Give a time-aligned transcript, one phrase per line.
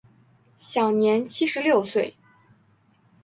[0.57, 2.15] 享年七十六岁。